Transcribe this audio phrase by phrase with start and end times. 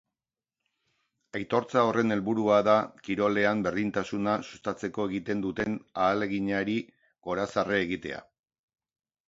[1.39, 2.77] Aitortza horren helburua da
[3.09, 6.81] kirolean berdintasuna sustatzeko egiten duten ahaleginari
[7.31, 8.27] gorazarre egitea.